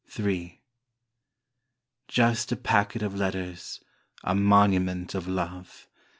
Ill 0.17 0.49
Just 2.07 2.51
a 2.51 2.55
packet 2.55 3.03
of 3.03 3.13
letters 3.13 3.79
A 4.23 4.33
monument 4.33 5.13
of 5.13 5.27
love. 5.27 5.87